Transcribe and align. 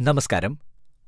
നമസ്കാരം. 0.00 0.58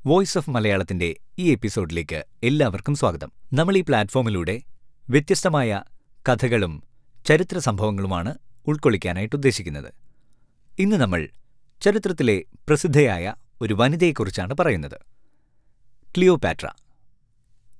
voice 0.07 0.39
of 0.39 0.51
മലയാളത്തിന്റെ 0.51 1.17
ഈ 1.39 1.53
എപ്പിസോഡിലേക്ക് 1.53 2.25
എല്ലാവർക്കും 2.43 2.95
സ്വാഗതം. 2.95 3.33
നമ്മൾ 3.53 3.77
ഈ 3.77 3.81
പ്ലാറ്റ്ഫോമിലൂടെ 3.81 4.63
വ്യത്യസ്തമായ 5.11 5.83
കഥകളും 6.29 6.83
ചരിത്ര 7.27 7.59
സംഭവങ്ങളുമാണ് 7.59 8.35
ഉൾക്കൊള്ളിക്കാനായിട്ട് 8.67 9.37
ഉദ്ദേശിക്കുന്നത്. 9.37 9.93
ഇന്ന് 10.79 10.97
നമ്മൾ 10.97 11.29
ചരിത്രത്തിലെ 11.81 12.45
പ്രസിദ്ധയായ 12.69 13.35
ഒരു 13.61 13.75
വനിതയെക്കുറിച്ചാണ് 13.75 14.55
പറയുന്നത്. 14.61 15.01
ക്ലിയോപാട്ര. 16.17 16.69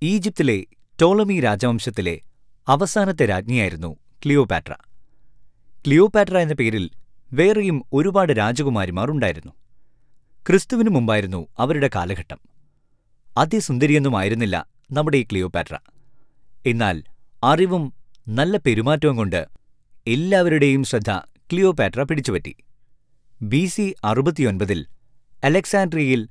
ഈജിപ്തിലെ 0.03 0.67
ടോളമി 1.03 1.41
രാജവംശത്തിലെ 1.41 2.21
അവസാനത്തെ 2.69 3.27
രാജ്ഞിയായിരുന്നു 3.27 3.97
ക്ലിയോപാട്ര. 4.25 4.73
ക്ലിയോപാട്ര 5.87 6.39
എന്ന 6.39 6.55
പേരിൽ 6.55 6.91
വേറെയും 7.33 7.85
ഒരുപാട് 7.93 8.33
രാജകുമാരിമാർ 8.33 9.11
ഉണ്ടായിരുന്നു. 9.11 9.53
ക്രിസ്തുവിനു 10.49 10.91
മുമ്പായിരുന്നു 10.91 11.41
അവരുടെ 11.59 11.89
കാലഘട്ടം. 11.97 12.39
അതിസുന്ദരിയൊന്നുമായിരുന്നില്ല 13.39 14.57
നമ്മുടെ 14.93 15.17
ഈ 15.17 15.23
ക്ലിയോപാട്ര. 15.23 15.75
എന്നാൽ 16.67 17.03
അറിവും 17.45 17.85
നല്ല 18.29 18.57
പെരുമാറ്റവും 18.57 19.17
കൊണ്ട് 19.17 19.41
എല്ലാവരുടെയും 20.07 20.85
ശ്രദ്ധ 20.85 21.11
ക്ലിയോപാട്ര 21.51 22.03
പിടിച്ചുപറ്റി. 22.03 22.55
ബി 23.43 23.67
സി 23.67 23.95
അറുപത്തിയൊൻപതിൽ 24.05 24.87
അലക്സാൻഡ്രിയയിൽ 25.45 26.29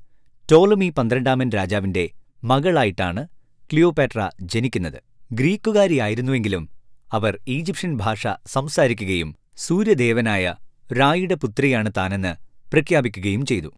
ടോളമി 0.51 0.89
പന്ത്രണ്ടാമൻ 0.97 1.49
രാജാവിന്റെ 1.49 2.09
മകളായിട്ടാണ് 2.43 3.27
ക്ലിയോപാട്ര 3.71 4.29
ജനിക്കുന്നത്. 4.41 4.99
ഗ്രീക്കുകാരിയായിരുന്നുവെങ്കിലും 5.31 6.69
അവർ 7.13 7.39
ഈജിപ്ഷ്യൻ 7.47 7.97
ഭാഷ 7.97 8.27
സംസാരിക്കുകയും 8.47 9.35
സൂര്യദേവനായ 9.57 10.55
റായിയുടെ 10.99 11.35
പുത്രിയാണ് 11.35 11.91
താനെന്ന് 11.97 12.33
പ്രഖ്യാപിക്കുകയും 12.73 13.45
ചെയ്തു. 13.45 13.71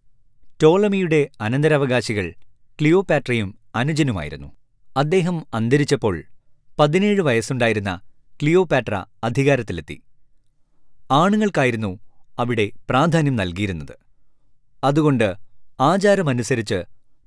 ടോളമിയുടെ 0.62 1.28
അനന്തരാവകാശികൾ 1.40 2.34
ക്ലിയോപാട്രയും 2.80 3.58
അനുജനുമായിരുന്നു. 3.74 4.52
അദ്ദേഹം 4.96 5.46
അന്തരിച്ചപ്പോൾ 5.54 6.22
പതിനേഴ് 6.78 7.20
വയസ്സുണ്ടായിരുന്ന 7.20 8.00
ക്ലിയോപാട്ര 8.42 9.04
അധികാരത്തിലെത്തി. 9.24 10.02
ആണുങ്ങൾക്കായിരുന്നു 11.10 11.98
അവിടെ 12.38 12.70
പ്രാധാന്യം 12.90 13.36
നൽകിയിരുന്നത്. 13.36 13.98
അതുകൊണ്ട് 14.84 15.34
ആചാരമനുസരിച്ച് 15.80 16.84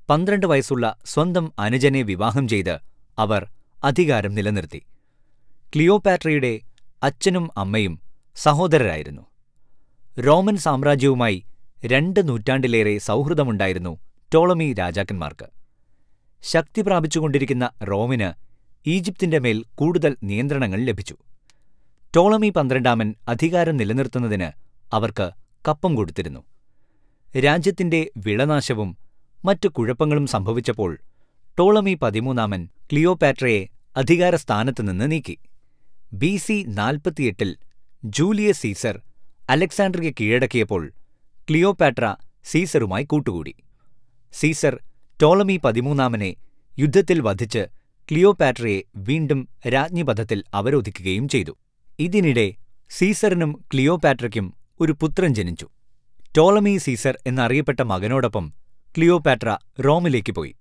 പന്ത്രണ്ട് 0.09 0.45
വയസ്സുള്ള 0.45 0.97
സ്വന്തം 1.05 1.53
അനുജനെ 1.59 2.01
വിവാഹം 2.01 2.47
ചെയ്ത് 2.47 2.79
അവർ 3.19 3.47
അധികാരം 3.83 4.35
നിലനിർത്തി. 4.35 4.81
ക്ലിയോപാട്രയുടെ 5.75 6.61
അച്ഛനും 7.03 7.49
അമ്മയും 7.57 7.99
സഹോദരരായിരുന്നു. 8.35 9.21
റോമൻ 10.27 10.57
സാമ്രാജ്യവുമായി 10.57 11.43
രണ്ട് 11.85 12.29
നൂറ്റാണ്ടിലേറെ 12.29 12.97
സൗഹൃദമുണ്ടായിരുന്നു 12.97 13.99
ടോളമി 14.33 14.73
രാജാക്കന്മാർക്ക്. 14.73 15.47
ശക്തി 16.43 16.81
പ്രാപിച്ചുകൊണ്ടിരിക്കുന്ന 16.81 17.69
റോമിന് 17.83 18.29
ഈജിപ്തിന്റെ 18.89 19.39
മേൽ 19.39 19.63
കൂടുതൽ 19.75 20.17
നിയന്ത്രണങ്ങൾ 20.23 20.79
ലഭിച്ചു. 20.79 21.15
ടോളമി 22.15 22.49
പന്ത്രണ്ടാമൻ 22.49 23.15
അധികാരം 23.27 23.77
നിലനിർത്തുന്നതിന് 23.77 24.49
അവർക്ക് 24.93 25.31
കപ്പം 25.67 25.95
കൊടുത്തിരുന്നു. 25.95 26.41
രാജ്യത്തിന്റെ 27.45 28.11
വിളനാശവും 28.17 28.97
മറ്റു 29.45 29.67
കുഴപ്പങ്ങളും 29.67 30.27
സംഭവിച്ചപ്പോൾ 30.27 30.99
ടോളമി 31.59 31.93
പതിമൂന്നാമൻ 32.01 32.69
ക്ലിയോപാട്രയെ 32.91 33.67
അധികാരസ്ഥാനത്തുനിന്ന് 33.97 35.11
നീക്കി. 35.11 35.37
ബി 36.13 36.35
സി 36.37 36.65
നാൽപ്പത്തിയെട്ടിൽ 36.67 37.57
ജൂലിയസ് 38.03 38.61
സീസർ 38.61 39.01
അലക്സാണ്ടറിയെ 39.49 40.11
കീഴടക്കിയപ്പോൾ 40.11 40.83
ക്ലിയോപാട്ര 41.49 42.15
സീസറുമായി 42.45 43.03
കൂട്ടുകൂടി. 43.03 43.53
സീസർ 44.33 44.79
ടോളമി 45.21 45.59
പതിമൂന്നാമനെ 45.63 46.35
യുദ്ധത്തിൽ 46.79 47.19
വധിച്ച് 47.21 47.67
ക്ലിയോപാട്രയെ 48.11 48.81
വീണ്ടും 48.95 49.49
രാജ്ഞിപഥത്തിൽ 49.67 50.43
അവരോധിക്കുകയും 50.53 51.27
ചെയ്തു. 51.27 51.53
ഇതിനിടെ 51.99 52.53
സീസറിനും 52.89 53.63
ക്ലിയോപാട്രയ്ക്കും 53.73 54.53
ഒരു 54.79 54.93
പുത്രൻ 55.01 55.33
ജനിച്ചു. 55.33 55.67
ടോളമി 56.37 56.77
സീസർ 56.77 57.17
എന്നറിയപ്പെട്ട 57.25 57.81
മകനോടൊപ്പം 57.81 58.53
ക്ലിയോപാട്ര 58.97 59.57
റോമിലേക്ക് 59.85 60.31
പോയി. 60.31 60.55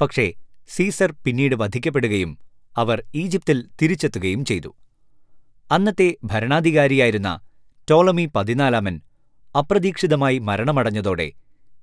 പക്ഷേ 0.00 0.32
സീസർ 0.68 1.14
പിന്നീട് 1.24 1.54
വധിക്കപ്പെടുകയും 1.54 2.38
അവർ 2.76 3.02
ഈജിപ്തിൽ 3.14 3.68
തിരിച്ചെത്തുകയും 3.82 4.44
ചെയ്തു. 4.44 4.70
അന്നത്തെ 5.70 6.16
ഭരണാധികാരിയായിരുന്ന 6.24 7.40
ടോളമി 7.90 8.30
പതിനാലാമൻ 8.36 9.00
അപ്രതീക്ഷിതമായി 9.58 10.38
മരണമടഞ്ഞതോടെ 10.38 11.28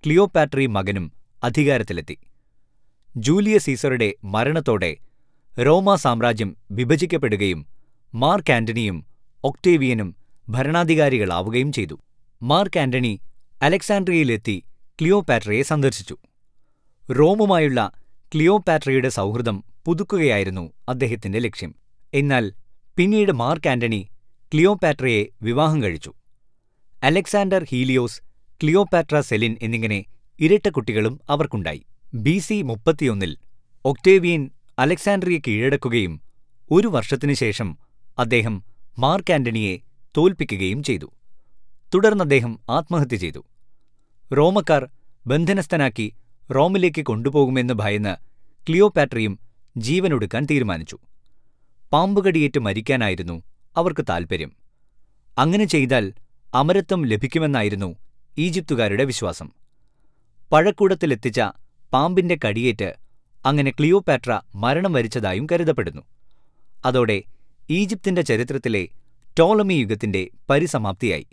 ക്ലിയോപാട്രി 0.05 0.65
മകനും 0.65 1.05
അധികാരത്തിലെത്തി. 1.43 2.17
ജൂലിയ 3.17 3.57
സീസറുടെ 3.57 4.09
മരണത്തോടെ 4.23 4.91
റോമാ 5.57 5.95
സാമ്രാജ്യം 5.95 6.57
വിഭജിക്കപ്പെടുകയും 6.71 7.61
മാർക്ക് 8.13 8.53
ആന്റണിയും 8.53 8.97
ഒക്ടേവിയനും 9.43 10.09
ഭരണാധികാരികളാവുകയും 10.49 11.71
ചെയ്തു. 11.71 11.95
മാർക്ക് 12.41 12.79
ആന്റണി 12.79 13.13
അലക്സാൻഡ്രിയയിലെത്തി 13.61 14.55
ക്ലിയോപാട്രയെ 15.01 15.61
സന്ദർശിച്ചു. 15.61 16.17
റോമുമായുള്ള 17.09 17.91
ക്ലിയോപാട്രയുടെ 18.33 19.09
സൗഹൃദം 19.09 19.63
പുതുക്കുകയായിരുന്നു 19.85 20.71
അദ്ദേഹത്തിന്റെ 20.89 21.39
ലക്ഷ്യം. 21.39 21.75
എന്നാൽ 22.13 22.45
പിന്നീട് 22.97 23.31
മാർക്ക് 23.31 23.69
ആന്റണി 23.69 24.01
ക്ലിയോപാട്രയെ 24.53 25.25
വിവാഹം 25.41 25.83
കഴിച്ചു. 25.83 26.13
അലക്സാണ്ടർ 27.03 27.63
ഹീലിയോസ് 27.63 28.21
ക്ലിയോപാട്ര 28.61 29.19
സെലിൻ 29.19 29.57
എന്നിങ്ങനെ 29.61 30.05
ഇരട്ട 30.39 30.69
കുട്ടികളും 30.69 31.19
അവർക്കുണ്ടായി. 31.29 31.81
ബി 32.13 32.37
സി 32.37 32.61
മുപ്പത്തിയൊന്നിൽ 32.61 33.37
ഒക്ടേവിയൻ 33.85 34.49
അലക്സാൻഡ്രിയെ 34.79 35.39
കീഴടക്കുകയും 35.47 36.21
ഒരു 36.71 36.87
വർഷത്തിനു 36.87 37.33
ശേഷം 37.33 37.77
അദ്ദേഹം 38.19 38.63
മാർക്ക് 38.99 39.33
ആന്റണിയെ 39.33 39.77
തോൽപ്പിക്കുകയും 40.17 40.83
ചെയ്തു. 40.83 41.07
തുടർന്ന് 41.93 42.23
അദ്ദേഹം 42.23 42.59
ആത്മഹത്യ 42.69 43.15
ചെയ്തു. 43.15 43.41
റോമക്കാർ 44.37 44.83
ബന്ധനസ്ഥനാക്കി 45.27 46.13
റോമിലേക്ക് 46.55 47.01
കൊണ്ടുപോകുമെന്ന് 47.01 47.73
ഭയന്ന് 47.73 48.15
ക്ലിയോപാട്രയും 48.69 49.39
ജീവനൊടുക്കാൻ 49.77 50.45
തീരുമാനിച്ചു. 50.45 50.97
പാമ്പുകടിയേറ്റ് 51.93 52.59
മരിക്കാനായിരുന്നു 52.59 53.43
അവർക്ക് 53.77 54.05
താൽപ്പര്യം 54.09 54.51
അങ്ങനെ 55.37 55.65
ചെയ്താൽ 55.65 56.05
അമരത്വം 56.55 57.05
ലഭിക്കുമെന്നായിരുന്നു 57.05 57.95
ഈജിപ്തുകാരുടെ 58.37 59.03
വിശ്വാസം. 59.03 59.51
പഴക്കൂടത്തിലെത്തിച്ച 60.51 61.41
പാമ്പിന്റെ 61.93 62.37
കടിയേറ്റ് 62.47 62.93
അങ്ങനെ 63.45 63.71
ക്ലിയോപാട്ര 63.71 64.41
മരണം 64.55 64.93
വരിച്ചതായും 64.93 65.47
കരുതപ്പെടുന്നു. 65.51 66.01
അതോടെ 66.85 67.23
ഈജിപ്തിന്റെ 67.69 68.21
ചരിത്രത്തിലെ 68.21 68.87
ടോളമി 69.39 69.73
യുഗത്തിന്റെ 69.73 70.29
പരിസമാപ്തിയായി. 70.49 71.27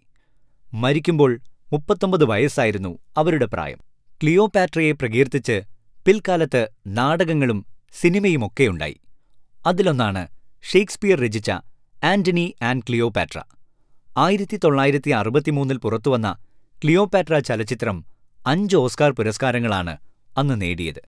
മരിക്കുമ്പോൾ 0.75 1.41
മുപ്പത്തൊമ്പത് 1.73 2.25
വയസ്സായിരുന്നു 2.25 2.99
അവരുടെ 3.17 3.47
പ്രായം. 3.47 3.79
ക്ലിയോപാട്രയെ 4.23 4.93
പ്രകീർത്തിച്ച് 4.93 5.63
പിൽക്കാലത്ത് 6.07 6.69
നാടകങ്ങളും 6.87 7.67
സിനിമയുമൊക്കെയുണ്ടായി. 8.01 9.01
അതിലൊന്നാണ് 9.67 10.29
ഷേക്സ്പിയർ 10.73 11.21
രചിച്ച 11.21 11.51
ആന്റണി 12.05 12.55
ആൻഡ് 12.63 12.83
ക്ലിയോപാട്ര. 12.83 13.41
ആയിരത്തി 14.17 14.57
തൊള്ളായിരത്തി 14.57 15.11
അറുപത്തിമൂന്നിൽ 15.11 15.77
പുറത്തുവന്ന 15.77 16.37
ക്ലിയോപാട്ര 16.83 17.39
ചലച്ചിത്രം 17.39 18.05
അഞ്ച് 18.47 18.77
ഓസ്കാർ 18.77 19.11
പുരസ്കാരങ്ങളാണ് 19.13 19.97
അന്ന് 20.39 20.63
നേടിയത്. 20.63 21.01